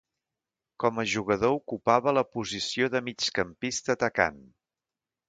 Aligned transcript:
Com 0.83 0.99
a 1.01 1.05
jugador 1.11 1.53
ocupava 1.57 2.13
la 2.19 2.23
posició 2.37 2.89
de 2.95 3.03
migcampista 3.11 3.97
atacant. 3.99 4.41